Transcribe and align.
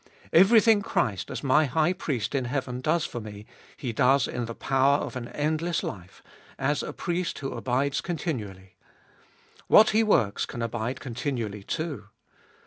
Everything 0.33 0.81
Christ 0.81 1.29
as 1.29 1.43
my 1.43 1.65
High 1.65 1.93
Priest 1.93 2.33
in 2.33 2.45
heaven 2.45 2.81
does 2.81 3.05
for 3.05 3.21
me 3.21 3.45
He 3.77 3.93
does 3.93 4.27
in 4.27 4.45
the 4.45 4.55
power 4.55 4.97
of 4.97 5.15
an 5.15 5.27
endless 5.27 5.83
life, 5.83 6.23
as 6.57 6.81
a 6.81 6.91
Priest 6.91 7.37
who 7.37 7.53
abides 7.53 8.01
continually; 8.01 8.73
what 9.67 9.91
He 9.91 10.03
works 10.03 10.47
can 10.47 10.63
abide 10.63 10.99
continually 11.01 11.61
too. 11.61 12.07